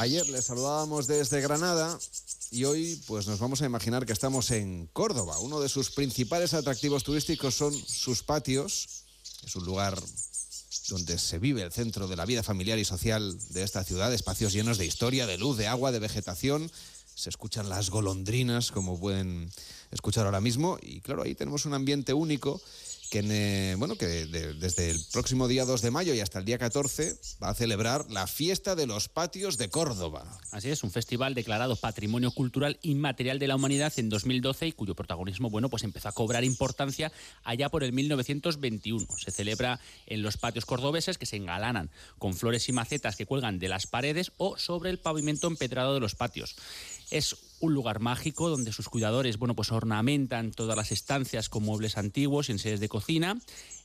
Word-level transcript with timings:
Ayer 0.00 0.28
les 0.28 0.44
saludábamos 0.44 1.08
desde 1.08 1.40
Granada 1.40 1.98
y 2.52 2.62
hoy 2.62 3.02
pues 3.08 3.26
nos 3.26 3.40
vamos 3.40 3.62
a 3.62 3.66
imaginar 3.66 4.06
que 4.06 4.12
estamos 4.12 4.52
en 4.52 4.88
Córdoba. 4.92 5.40
Uno 5.40 5.58
de 5.58 5.68
sus 5.68 5.90
principales 5.90 6.54
atractivos 6.54 7.02
turísticos 7.02 7.56
son 7.56 7.74
sus 7.74 8.22
patios. 8.22 9.02
Es 9.44 9.56
un 9.56 9.64
lugar 9.64 10.00
donde 10.88 11.18
se 11.18 11.40
vive 11.40 11.62
el 11.62 11.72
centro 11.72 12.06
de 12.06 12.14
la 12.14 12.26
vida 12.26 12.44
familiar 12.44 12.78
y 12.78 12.84
social 12.84 13.36
de 13.50 13.64
esta 13.64 13.82
ciudad, 13.82 14.14
espacios 14.14 14.52
llenos 14.52 14.78
de 14.78 14.86
historia, 14.86 15.26
de 15.26 15.36
luz, 15.36 15.56
de 15.56 15.66
agua, 15.66 15.90
de 15.90 15.98
vegetación. 15.98 16.70
Se 17.16 17.28
escuchan 17.28 17.68
las 17.68 17.90
golondrinas, 17.90 18.70
como 18.70 19.00
pueden 19.00 19.50
escuchar 19.90 20.26
ahora 20.26 20.40
mismo, 20.40 20.78
y 20.80 21.00
claro, 21.00 21.24
ahí 21.24 21.34
tenemos 21.34 21.66
un 21.66 21.74
ambiente 21.74 22.12
único 22.12 22.62
que, 23.10 23.20
eh, 23.24 23.74
bueno, 23.76 23.96
que 23.96 24.06
desde 24.06 24.90
el 24.90 24.98
próximo 25.12 25.48
día 25.48 25.64
2 25.64 25.82
de 25.82 25.90
mayo 25.90 26.14
y 26.14 26.20
hasta 26.20 26.38
el 26.38 26.44
día 26.44 26.58
14 26.58 27.18
va 27.42 27.50
a 27.50 27.54
celebrar 27.54 28.10
la 28.10 28.26
fiesta 28.26 28.74
de 28.74 28.86
los 28.86 29.08
patios 29.08 29.58
de 29.58 29.68
Córdoba. 29.70 30.38
Así 30.50 30.70
es, 30.70 30.82
un 30.82 30.90
festival 30.90 31.34
declarado 31.34 31.76
Patrimonio 31.76 32.30
Cultural 32.30 32.78
Inmaterial 32.82 33.38
de 33.38 33.48
la 33.48 33.56
Humanidad 33.56 33.92
en 33.96 34.08
2012 34.08 34.68
y 34.68 34.72
cuyo 34.72 34.94
protagonismo 34.94 35.50
bueno, 35.50 35.68
pues 35.68 35.84
empezó 35.84 36.08
a 36.08 36.12
cobrar 36.12 36.44
importancia 36.44 37.12
allá 37.44 37.68
por 37.68 37.84
el 37.84 37.92
1921. 37.92 39.06
Se 39.18 39.30
celebra 39.30 39.80
en 40.06 40.22
los 40.22 40.36
patios 40.36 40.66
cordobeses 40.66 41.18
que 41.18 41.26
se 41.26 41.36
engalanan 41.36 41.90
con 42.18 42.34
flores 42.34 42.68
y 42.68 42.72
macetas 42.72 43.16
que 43.16 43.26
cuelgan 43.26 43.58
de 43.58 43.68
las 43.68 43.86
paredes 43.86 44.32
o 44.36 44.58
sobre 44.58 44.90
el 44.90 44.98
pavimento 44.98 45.46
empedrado 45.46 45.94
de 45.94 46.00
los 46.00 46.14
patios. 46.14 46.56
Es 47.10 47.36
un 47.60 47.74
lugar 47.74 48.00
mágico 48.00 48.48
donde 48.48 48.72
sus 48.72 48.88
cuidadores, 48.88 49.38
bueno, 49.38 49.54
pues 49.54 49.72
ornamentan 49.72 50.52
todas 50.52 50.76
las 50.76 50.92
estancias 50.92 51.48
con 51.48 51.64
muebles 51.64 51.96
antiguos 51.96 52.48
y 52.48 52.52
en 52.52 52.58
sedes 52.58 52.80
de 52.80 52.88
cocina. 52.88 53.38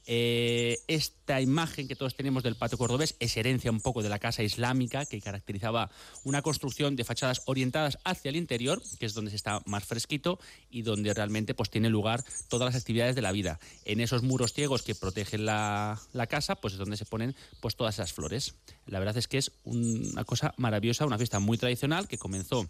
Eh, 0.06 0.80
esta 0.88 1.40
imagen 1.40 1.88
que 1.88 1.96
todos 1.96 2.16
tenemos 2.16 2.44
del 2.44 2.58
patio 2.58 2.78
cordobés 2.78 3.16
es 3.20 3.38
herencia 3.38 3.72
un 3.72 3.80
poco 3.80 4.04
de 4.04 4.10
la 4.10 4.20
casa 4.20 4.44
islámica 4.44 5.06
que 5.06 5.22
caracterizaba 5.22 5.90
una 6.26 6.42
construcción 6.42 6.98
de 6.98 7.06
fachadas 7.06 7.42
orientadas 7.46 7.98
hacia 8.04 8.30
el 8.30 8.36
interior, 8.36 8.82
que 9.00 9.06
es 9.06 9.14
donde 9.14 9.32
se 9.32 9.38
está 9.38 9.62
más 9.66 9.86
fresquito 9.86 10.40
y 10.70 10.82
donde 10.82 11.14
realmente 11.14 11.54
pues 11.54 11.70
tiene 11.70 11.90
lugar 11.90 12.24
todas 12.50 12.74
las 12.74 12.82
actividades 12.82 13.16
de 13.16 13.22
la 13.22 13.32
vida. 13.32 13.60
En 13.86 14.02
esos 14.02 14.24
muros 14.24 14.54
ciegos 14.54 14.84
que 14.84 14.94
protegen 14.94 15.46
la, 15.46 16.02
la 16.12 16.28
casa, 16.28 16.56
pues 16.56 16.74
es 16.74 16.80
donde 16.80 16.98
se 16.98 17.06
ponen 17.06 17.34
pues 17.62 17.78
todas 17.78 17.96
esas 17.96 18.12
flores. 18.12 18.56
La 18.86 19.00
verdad 19.00 19.16
es 19.16 19.30
que 19.30 19.38
es 19.38 19.52
una 19.64 20.26
cosa 20.26 20.54
maravillosa, 20.58 21.06
una 21.06 21.18
fiesta 21.18 21.40
muy 21.40 21.58
tradicional 21.58 22.10
que 22.10 22.18
comenzó 22.18 22.70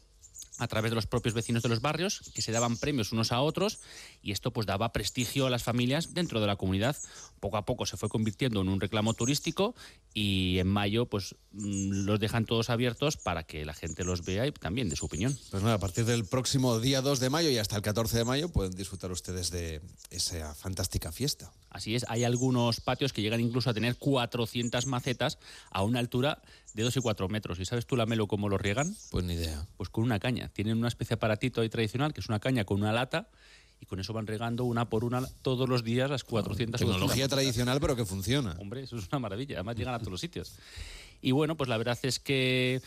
a 0.59 0.67
través 0.67 0.91
de 0.91 0.95
los 0.95 1.07
propios 1.07 1.33
vecinos 1.33 1.63
de 1.63 1.69
los 1.69 1.81
barrios, 1.81 2.21
que 2.33 2.41
se 2.41 2.51
daban 2.51 2.77
premios 2.77 3.11
unos 3.11 3.31
a 3.31 3.41
otros, 3.41 3.79
y 4.21 4.31
esto 4.31 4.51
pues 4.51 4.67
daba 4.67 4.93
prestigio 4.93 5.47
a 5.47 5.49
las 5.49 5.63
familias 5.63 6.13
dentro 6.13 6.39
de 6.39 6.47
la 6.47 6.55
comunidad. 6.55 6.95
Poco 7.39 7.57
a 7.57 7.65
poco 7.65 7.85
se 7.85 7.97
fue 7.97 8.09
convirtiendo 8.09 8.61
en 8.61 8.69
un 8.69 8.79
reclamo 8.79 9.13
turístico 9.13 9.75
y 10.13 10.59
en 10.59 10.67
mayo 10.67 11.07
pues 11.07 11.35
mm, 11.51 12.05
los 12.05 12.19
dejan 12.19 12.45
todos 12.45 12.69
abiertos 12.69 13.17
para 13.17 13.43
que 13.43 13.65
la 13.65 13.73
gente 13.73 14.03
los 14.03 14.23
vea 14.23 14.45
y 14.45 14.51
también 14.51 14.89
de 14.89 14.95
su 14.95 15.05
opinión. 15.05 15.37
Pues 15.51 15.63
nada, 15.63 15.75
a 15.75 15.79
partir 15.79 16.05
del 16.05 16.25
próximo 16.25 16.79
día 16.79 17.01
2 17.01 17.19
de 17.19 17.29
mayo 17.29 17.49
y 17.49 17.57
hasta 17.57 17.75
el 17.75 17.81
14 17.81 18.17
de 18.17 18.25
mayo 18.25 18.49
pueden 18.49 18.73
disfrutar 18.73 19.11
ustedes 19.11 19.49
de 19.49 19.81
esa 20.11 20.53
fantástica 20.55 21.11
fiesta. 21.11 21.51
Así 21.69 21.95
es, 21.95 22.05
hay 22.07 22.23
algunos 22.23 22.79
patios 22.79 23.13
que 23.13 23.21
llegan 23.21 23.41
incluso 23.41 23.69
a 23.69 23.73
tener 23.73 23.95
400 23.97 24.85
macetas 24.85 25.39
a 25.71 25.81
una 25.83 25.99
altura 25.99 26.41
de 26.73 26.83
2 26.83 26.97
y 26.97 27.01
4 27.01 27.29
metros. 27.29 27.59
¿Y 27.59 27.65
sabes 27.65 27.85
tú, 27.85 27.95
la 27.95 28.05
melo 28.05 28.27
cómo 28.27 28.49
lo 28.49 28.57
riegan? 28.57 28.95
Pues 29.11 29.25
ni 29.25 29.33
idea. 29.33 29.67
Pues 29.77 29.89
con 29.89 30.03
una 30.03 30.19
caña. 30.19 30.42
Tienen 30.49 30.77
una 30.77 30.87
especie 30.87 31.09
de 31.09 31.19
aparatito 31.19 31.61
ahí 31.61 31.69
tradicional, 31.69 32.13
que 32.13 32.21
es 32.21 32.29
una 32.29 32.39
caña 32.39 32.65
con 32.65 32.81
una 32.81 32.91
lata, 32.91 33.29
y 33.79 33.85
con 33.85 33.99
eso 33.99 34.13
van 34.13 34.27
regando 34.27 34.63
una 34.63 34.89
por 34.89 35.03
una 35.03 35.21
todos 35.41 35.67
los 35.67 35.83
días 35.83 36.09
las 36.09 36.23
400 36.23 36.79
Tecnología 36.79 37.27
tradicional, 37.27 37.79
pero 37.81 37.95
que 37.95 38.05
funciona. 38.05 38.55
Hombre, 38.59 38.83
eso 38.83 38.97
es 38.97 39.07
una 39.11 39.19
maravilla. 39.19 39.55
Además, 39.57 39.75
llegan 39.75 39.93
a 39.93 39.99
todos 39.99 40.11
los 40.11 40.21
sitios. 40.21 40.57
Y 41.21 41.31
bueno, 41.31 41.57
pues 41.57 41.69
la 41.69 41.77
verdad 41.77 41.97
es 42.03 42.19
que 42.19 42.81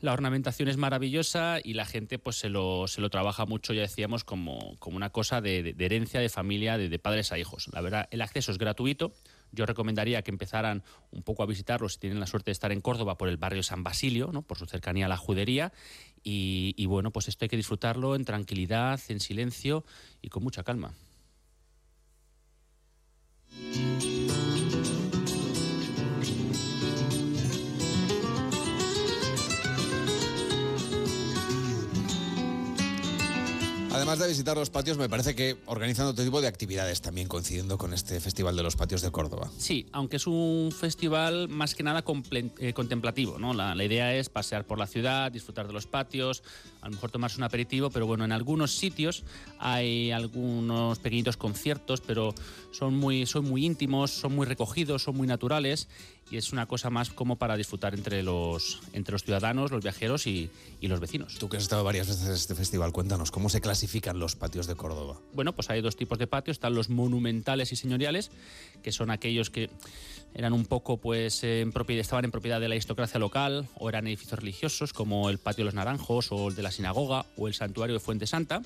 la 0.00 0.12
ornamentación 0.12 0.68
es 0.68 0.76
maravillosa 0.76 1.58
y 1.62 1.74
la 1.74 1.84
gente 1.84 2.18
pues 2.18 2.36
se 2.36 2.48
lo, 2.48 2.86
se 2.88 3.00
lo 3.00 3.10
trabaja 3.10 3.44
mucho, 3.44 3.72
ya 3.72 3.82
decíamos, 3.82 4.24
como, 4.24 4.76
como 4.78 4.96
una 4.96 5.10
cosa 5.10 5.40
de, 5.40 5.74
de 5.74 5.84
herencia, 5.84 6.20
de 6.20 6.28
familia, 6.28 6.78
de, 6.78 6.88
de 6.88 6.98
padres 6.98 7.32
a 7.32 7.38
hijos. 7.38 7.68
La 7.72 7.80
verdad, 7.80 8.08
el 8.10 8.22
acceso 8.22 8.50
es 8.50 8.58
gratuito 8.58 9.12
yo 9.52 9.66
recomendaría 9.66 10.22
que 10.22 10.30
empezaran 10.30 10.82
un 11.10 11.22
poco 11.22 11.42
a 11.42 11.46
visitarlo 11.46 11.88
si 11.88 11.98
tienen 11.98 12.20
la 12.20 12.26
suerte 12.26 12.50
de 12.50 12.52
estar 12.52 12.72
en 12.72 12.80
Córdoba 12.80 13.16
por 13.16 13.28
el 13.28 13.36
barrio 13.36 13.62
San 13.62 13.82
Basilio, 13.82 14.30
¿no? 14.32 14.42
por 14.42 14.58
su 14.58 14.66
cercanía 14.66 15.06
a 15.06 15.08
la 15.08 15.16
judería. 15.16 15.72
Y, 16.22 16.74
y 16.76 16.86
bueno, 16.86 17.10
pues 17.10 17.28
esto 17.28 17.44
hay 17.44 17.48
que 17.48 17.56
disfrutarlo 17.56 18.14
en 18.14 18.24
tranquilidad, 18.24 19.00
en 19.08 19.20
silencio 19.20 19.84
y 20.22 20.28
con 20.28 20.42
mucha 20.42 20.62
calma. 20.62 20.94
Además 33.92 34.20
de 34.20 34.28
visitar 34.28 34.56
los 34.56 34.70
patios, 34.70 34.98
me 34.98 35.08
parece 35.08 35.34
que 35.34 35.56
organizan 35.66 36.06
otro 36.06 36.24
tipo 36.24 36.40
de 36.40 36.46
actividades 36.46 37.00
también 37.00 37.26
coincidiendo 37.26 37.76
con 37.76 37.92
este 37.92 38.20
Festival 38.20 38.54
de 38.56 38.62
los 38.62 38.76
Patios 38.76 39.02
de 39.02 39.10
Córdoba. 39.10 39.50
Sí, 39.58 39.86
aunque 39.92 40.16
es 40.16 40.28
un 40.28 40.70
festival 40.72 41.48
más 41.48 41.74
que 41.74 41.82
nada 41.82 42.04
eh, 42.60 42.72
contemplativo, 42.72 43.38
¿no? 43.38 43.52
La, 43.52 43.74
la 43.74 43.84
idea 43.84 44.14
es 44.14 44.28
pasear 44.28 44.64
por 44.64 44.78
la 44.78 44.86
ciudad, 44.86 45.32
disfrutar 45.32 45.66
de 45.66 45.72
los 45.72 45.86
patios, 45.86 46.44
a 46.82 46.86
lo 46.86 46.94
mejor 46.94 47.10
tomarse 47.10 47.38
un 47.38 47.42
aperitivo, 47.42 47.90
pero 47.90 48.06
bueno, 48.06 48.24
en 48.24 48.32
algunos 48.32 48.72
sitios 48.72 49.24
hay 49.58 50.12
algunos 50.12 51.00
pequeñitos 51.00 51.36
conciertos, 51.36 52.00
pero 52.00 52.32
son 52.70 52.96
muy, 52.96 53.26
son 53.26 53.44
muy 53.44 53.66
íntimos, 53.66 54.12
son 54.12 54.34
muy 54.36 54.46
recogidos, 54.46 55.02
son 55.02 55.16
muy 55.16 55.26
naturales 55.26 55.88
y 56.30 56.36
es 56.36 56.52
una 56.52 56.66
cosa 56.66 56.90
más 56.90 57.10
como 57.10 57.36
para 57.36 57.56
disfrutar 57.56 57.92
entre 57.94 58.22
los, 58.22 58.80
entre 58.92 59.12
los 59.12 59.24
ciudadanos, 59.24 59.72
los 59.72 59.82
viajeros 59.82 60.28
y, 60.28 60.48
y 60.80 60.86
los 60.86 61.00
vecinos. 61.00 61.34
Tú 61.38 61.48
que 61.48 61.56
has 61.56 61.64
estado 61.64 61.82
varias 61.82 62.06
veces 62.06 62.26
en 62.28 62.32
este 62.34 62.54
festival, 62.54 62.92
cuéntanos, 62.92 63.32
¿cómo 63.32 63.48
se 63.48 63.60
clasifican 63.80 64.18
los 64.18 64.36
patios 64.36 64.66
de 64.66 64.74
Córdoba? 64.74 65.18
Bueno, 65.32 65.54
pues 65.54 65.70
hay 65.70 65.80
dos 65.80 65.96
tipos 65.96 66.18
de 66.18 66.26
patios. 66.26 66.56
Están 66.56 66.74
los 66.74 66.90
monumentales 66.90 67.72
y 67.72 67.76
señoriales, 67.76 68.30
que 68.82 68.92
son 68.92 69.10
aquellos 69.10 69.48
que 69.48 69.70
eran 70.34 70.52
un 70.52 70.66
poco, 70.66 70.98
pues, 70.98 71.42
en 71.44 71.72
propiedad, 71.72 72.02
estaban 72.02 72.26
en 72.26 72.30
propiedad 72.30 72.60
de 72.60 72.68
la 72.68 72.74
aristocracia 72.74 73.18
local 73.18 73.68
o 73.76 73.88
eran 73.88 74.06
edificios 74.06 74.38
religiosos, 74.38 74.92
como 74.92 75.30
el 75.30 75.38
Patio 75.38 75.62
de 75.62 75.66
los 75.66 75.74
Naranjos 75.74 76.30
o 76.30 76.48
el 76.48 76.56
de 76.56 76.62
la 76.62 76.70
Sinagoga 76.70 77.24
o 77.38 77.48
el 77.48 77.54
Santuario 77.54 77.94
de 77.94 78.00
Fuente 78.00 78.26
Santa. 78.26 78.60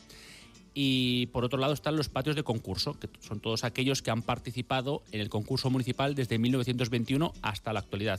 Y 0.76 1.26
por 1.26 1.44
otro 1.44 1.60
lado 1.60 1.74
están 1.74 1.94
los 1.94 2.08
patios 2.08 2.34
de 2.34 2.42
concurso, 2.42 2.98
que 2.98 3.08
son 3.20 3.38
todos 3.38 3.62
aquellos 3.62 4.02
que 4.02 4.10
han 4.10 4.22
participado 4.22 5.04
en 5.12 5.20
el 5.20 5.28
concurso 5.28 5.70
municipal 5.70 6.16
desde 6.16 6.40
1921 6.40 7.32
hasta 7.40 7.72
la 7.72 7.78
actualidad. 7.78 8.18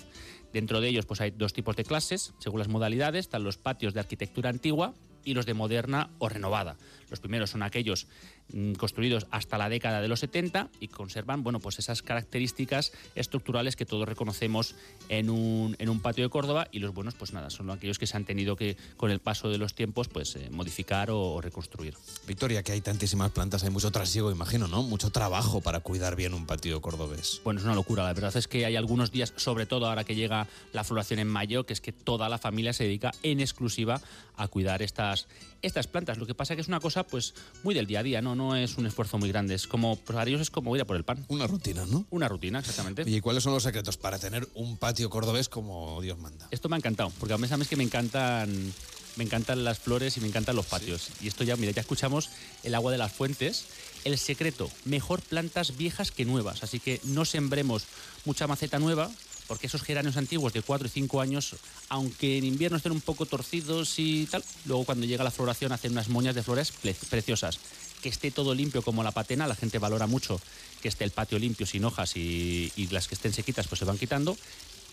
Dentro 0.54 0.80
de 0.80 0.88
ellos 0.88 1.06
pues 1.06 1.20
hay 1.20 1.32
dos 1.32 1.52
tipos 1.52 1.76
de 1.76 1.84
clases, 1.84 2.34
según 2.40 2.60
las 2.60 2.70
modalidades, 2.70 3.26
están 3.26 3.44
los 3.44 3.58
patios 3.58 3.94
de 3.94 4.00
arquitectura 4.00 4.50
antigua 4.50 4.94
y 5.26 5.34
los 5.34 5.46
de 5.46 5.54
moderna 5.54 6.10
o 6.20 6.30
renovada. 6.30 6.78
Los 7.10 7.20
primeros 7.20 7.52
son 7.52 7.64
aquellos 7.64 8.08
mm, 8.54 8.74
construidos 8.74 9.28
hasta 9.32 9.58
la 9.58 9.70
década 9.70 10.02
de 10.02 10.08
los 10.08 10.20
70 10.22 10.70
y 10.80 10.88
conservan 10.88 11.44
bueno, 11.44 11.60
pues 11.60 11.80
esas 11.80 12.02
características 12.02 12.94
estructurales 13.16 13.76
que 13.76 13.86
todos 13.86 14.08
reconocemos 14.08 14.76
en 15.10 15.30
un, 15.30 15.76
en 15.80 15.90
un 15.90 16.00
patio 16.00 16.24
de 16.24 16.30
Córdoba 16.30 16.68
y 16.72 16.80
los 16.80 16.94
buenos 16.94 17.16
pues 17.16 17.34
nada, 17.34 17.50
son 17.50 17.70
aquellos 17.70 18.00
que 18.00 18.08
se 18.08 18.18
han 18.18 18.26
tenido 18.26 18.56
que 18.56 18.78
con 18.98 19.12
el 19.12 19.20
paso 19.20 19.50
de 19.50 19.58
los 19.58 19.76
tiempos 19.76 20.08
pues 20.08 20.36
eh, 20.36 20.50
modificar 20.52 21.12
o, 21.12 21.34
o 21.34 21.42
reconstruir. 21.42 21.96
Victoria, 22.28 22.64
que 22.64 22.72
hay 22.72 22.82
tantísimas 22.82 23.32
plantas, 23.32 23.64
hay 23.64 23.70
mucho 23.70 23.92
trasiego, 23.92 24.32
imagino, 24.32 24.68
¿no? 24.68 24.84
Mucho 24.84 25.12
trabajo 25.12 25.62
para 25.62 25.80
cuidar 25.80 26.16
bien 26.16 26.34
un 26.34 26.46
patio 26.46 26.82
cordobés. 26.82 27.42
Bueno, 27.44 27.60
es 27.60 27.66
una 27.66 27.76
locura. 27.76 28.04
La 28.04 28.14
verdad 28.14 28.36
es 28.36 28.48
que 28.48 28.66
hay 28.66 28.76
algunos 28.76 29.12
días, 29.12 29.34
sobre 29.36 29.66
todo 29.66 29.88
ahora 29.88 30.04
que 30.04 30.16
llega 30.16 30.48
la 30.74 30.84
floración 30.84 31.20
en 31.20 31.28
mayo, 31.28 31.66
que 31.66 31.74
es 31.74 31.82
que 31.82 31.92
toda 31.92 32.30
la 32.30 32.38
familia 32.38 32.74
se 32.74 32.84
dedica 32.84 33.12
en 33.24 33.40
exclusiva 33.40 34.02
a 34.38 34.48
cuidar 34.48 34.82
estas, 34.82 35.15
estas 35.62 35.88
plantas. 35.88 36.18
Lo 36.18 36.26
que 36.26 36.36
pasa 36.36 36.56
que 36.56 36.62
es 36.62 36.68
una 36.68 36.80
cosa 36.80 37.04
pues 37.04 37.34
muy 37.64 37.74
del 37.74 37.88
día 37.88 38.00
a 38.00 38.04
día, 38.04 38.22
¿no? 38.22 38.36
No 38.36 38.56
es 38.56 38.78
un 38.78 38.86
esfuerzo 38.86 39.18
muy 39.18 39.30
grande. 39.30 39.56
Es 39.56 39.68
como, 39.68 39.96
para 39.98 40.24
ellos 40.24 40.42
es 40.42 40.50
como 40.50 40.76
ir 40.76 40.82
a 40.82 40.86
por 40.86 40.96
el 40.96 41.04
pan. 41.04 41.26
Una 41.28 41.48
rutina, 41.48 41.86
¿no? 41.86 42.06
Una 42.10 42.28
rutina, 42.28 42.60
exactamente. 42.60 43.04
¿Y 43.06 43.22
cuáles 43.22 43.44
son 43.44 43.54
los 43.54 43.64
secretos 43.64 43.98
para 43.98 44.20
tener 44.20 44.48
un 44.54 44.78
patio 44.78 45.10
cordobés 45.10 45.50
como 45.50 46.02
Dios 46.02 46.18
manda? 46.18 46.48
Esto 46.52 46.70
me 46.70 46.76
ha 46.76 46.78
encantado, 46.78 47.12
porque 47.20 47.34
a 47.34 47.38
mí 47.38 47.48
sabes 47.48 47.68
que 47.68 47.76
me 47.76 47.84
encantan 47.84 48.74
me 49.16 49.24
encantan 49.24 49.64
las 49.64 49.80
flores 49.80 50.18
y 50.18 50.22
me 50.22 50.28
encantan 50.28 50.56
los 50.56 50.66
patios. 50.66 51.10
Y 51.22 51.28
esto 51.28 51.44
ya, 51.44 51.56
mira, 51.56 51.72
ya 51.72 51.82
escuchamos 51.82 52.30
el 52.64 52.76
agua 52.76 52.92
de 52.92 52.98
las 52.98 53.14
fuentes. 53.14 53.66
El 54.04 54.18
secreto, 54.18 54.70
mejor 54.84 55.22
plantas 55.22 55.78
viejas 55.78 56.12
que 56.12 56.26
nuevas. 56.26 56.64
Así 56.64 56.80
que 56.80 57.00
no 57.04 57.26
sembremos 57.26 57.86
mucha 58.26 58.48
maceta 58.48 58.78
nueva, 58.78 59.10
porque 59.48 59.68
esos 59.68 59.82
geranios 59.84 60.18
antiguos 60.18 60.54
de 60.54 60.62
4 60.62 60.88
y 60.88 60.90
5 60.90 61.22
años, 61.22 61.56
aunque 61.90 62.38
en 62.38 62.46
invierno 62.46 62.78
estén 62.78 62.92
un 62.92 63.02
poco 63.02 63.26
torcidos 63.26 64.00
y 64.00 64.26
tal, 64.26 64.44
luego 64.66 64.86
cuando 64.86 65.06
llega 65.06 65.24
la 65.24 65.32
floración 65.32 65.72
hacen 65.72 65.92
unas 65.92 66.10
moñas 66.10 66.36
de 66.36 66.44
flores 66.44 66.72
pre- 66.72 66.96
preciosas. 67.10 67.60
Que 68.02 68.10
esté 68.10 68.30
todo 68.32 68.54
limpio 68.54 68.82
como 68.84 69.04
la 69.04 69.12
patena, 69.12 69.48
la 69.48 69.56
gente 69.56 69.80
valora 69.80 70.06
mucho 70.08 70.40
que 70.82 70.88
esté 70.90 71.04
el 71.04 71.12
patio 71.12 71.40
limpio, 71.40 71.66
sin 71.66 71.84
hojas 71.86 72.16
y, 72.16 72.72
las 72.92 73.08
que 73.08 73.16
estén 73.16 73.34
sequitas 73.34 73.68
pues 73.68 73.80
se 73.80 73.86
van 73.86 73.98
quitando. 73.98 74.38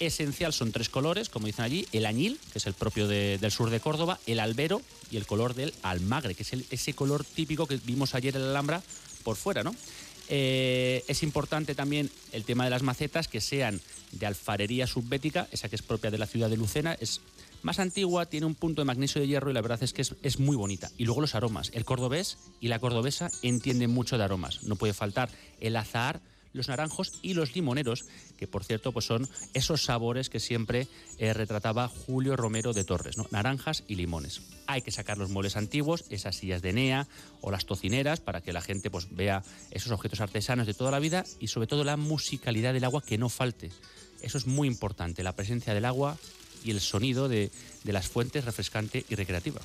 Esencial 0.00 0.52
son 0.52 0.72
tres 0.72 0.88
colores, 0.88 1.28
como 1.28 1.46
dicen 1.46 1.64
allí, 1.64 1.86
el 1.92 2.06
añil, 2.06 2.40
que 2.52 2.58
es 2.58 2.66
el 2.66 2.72
propio 2.74 3.06
de- 3.06 3.38
del 3.38 3.52
sur 3.52 3.70
de 3.70 3.80
Córdoba, 3.80 4.18
el 4.26 4.40
albero 4.40 4.80
y 5.10 5.16
el 5.16 5.26
color 5.26 5.54
del 5.54 5.74
almagre, 5.82 6.34
que 6.34 6.42
es 6.42 6.52
el- 6.54 6.66
ese 6.70 6.94
color 6.94 7.24
típico 7.24 7.66
que 7.66 7.76
vimos 7.84 8.14
ayer 8.14 8.34
en 8.34 8.42
la 8.42 8.50
Alhambra 8.50 8.82
por 9.22 9.36
fuera, 9.36 9.62
¿no? 9.62 9.74
Eh, 10.34 11.04
es 11.08 11.22
importante 11.22 11.74
también 11.74 12.08
el 12.32 12.44
tema 12.44 12.64
de 12.64 12.70
las 12.70 12.82
macetas 12.82 13.28
que 13.28 13.42
sean 13.42 13.82
de 14.12 14.24
alfarería 14.24 14.86
subbética, 14.86 15.46
esa 15.52 15.68
que 15.68 15.76
es 15.76 15.82
propia 15.82 16.10
de 16.10 16.16
la 16.16 16.24
ciudad 16.24 16.48
de 16.48 16.56
Lucena, 16.56 16.96
es 16.98 17.20
más 17.60 17.78
antigua, 17.78 18.24
tiene 18.24 18.46
un 18.46 18.54
punto 18.54 18.80
de 18.80 18.86
magnesio 18.86 19.20
de 19.20 19.26
hierro 19.28 19.50
y 19.50 19.52
la 19.52 19.60
verdad 19.60 19.82
es 19.82 19.92
que 19.92 20.00
es, 20.00 20.14
es, 20.22 20.38
muy 20.38 20.56
bonita. 20.56 20.90
Y 20.96 21.04
luego 21.04 21.20
los 21.20 21.34
aromas. 21.34 21.70
El 21.74 21.84
cordobés 21.84 22.38
y 22.62 22.68
la 22.68 22.78
cordobesa 22.78 23.30
entienden 23.42 23.90
mucho 23.90 24.16
de 24.16 24.24
aromas. 24.24 24.62
No 24.62 24.76
puede 24.76 24.94
faltar 24.94 25.28
el 25.60 25.76
azahar, 25.76 26.22
los 26.52 26.68
naranjos 26.68 27.12
y 27.22 27.34
los 27.34 27.54
limoneros, 27.54 28.04
que 28.36 28.46
por 28.46 28.64
cierto 28.64 28.92
pues 28.92 29.06
son 29.06 29.28
esos 29.54 29.84
sabores 29.84 30.28
que 30.28 30.40
siempre 30.40 30.88
eh, 31.18 31.32
retrataba 31.32 31.88
Julio 31.88 32.36
Romero 32.36 32.72
de 32.72 32.84
Torres, 32.84 33.16
naranjas 33.30 33.84
y 33.88 33.94
limones. 33.94 34.42
Hay 34.66 34.82
que 34.82 34.90
sacar 34.90 35.18
los 35.18 35.30
muebles 35.30 35.56
antiguos, 35.56 36.04
esas 36.10 36.36
sillas 36.36 36.62
de 36.62 36.72
NEA 36.72 37.08
o 37.40 37.50
las 37.50 37.66
tocineras 37.66 38.20
para 38.20 38.40
que 38.40 38.52
la 38.52 38.60
gente 38.60 38.90
pues 38.90 39.08
vea 39.10 39.42
esos 39.70 39.92
objetos 39.92 40.20
artesanos 40.20 40.66
de 40.66 40.74
toda 40.74 40.90
la 40.90 40.98
vida 40.98 41.24
y 41.40 41.48
sobre 41.48 41.66
todo 41.66 41.84
la 41.84 41.96
musicalidad 41.96 42.72
del 42.72 42.84
agua 42.84 43.02
que 43.02 43.18
no 43.18 43.28
falte. 43.28 43.70
Eso 44.20 44.38
es 44.38 44.46
muy 44.46 44.68
importante, 44.68 45.22
la 45.22 45.34
presencia 45.34 45.74
del 45.74 45.84
agua 45.84 46.16
y 46.64 46.70
el 46.70 46.80
sonido 46.80 47.28
de, 47.28 47.50
de 47.82 47.92
las 47.92 48.08
fuentes 48.08 48.44
refrescante 48.44 49.04
y 49.08 49.14
recreativa. 49.16 49.60